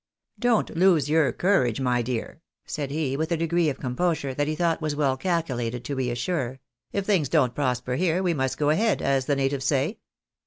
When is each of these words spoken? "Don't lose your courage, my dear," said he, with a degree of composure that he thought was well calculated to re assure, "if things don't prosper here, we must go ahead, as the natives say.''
"Don't 0.49 0.75
lose 0.75 1.11
your 1.11 1.31
courage, 1.31 1.79
my 1.79 2.01
dear," 2.01 2.41
said 2.65 2.89
he, 2.89 3.15
with 3.15 3.31
a 3.31 3.37
degree 3.37 3.69
of 3.69 3.79
composure 3.79 4.33
that 4.33 4.47
he 4.47 4.55
thought 4.55 4.81
was 4.81 4.95
well 4.95 5.15
calculated 5.15 5.85
to 5.85 5.95
re 5.95 6.09
assure, 6.09 6.59
"if 6.91 7.05
things 7.05 7.29
don't 7.29 7.53
prosper 7.53 7.93
here, 7.97 8.23
we 8.23 8.33
must 8.33 8.57
go 8.57 8.71
ahead, 8.71 9.03
as 9.03 9.27
the 9.27 9.35
natives 9.35 9.65
say.'' 9.65 9.99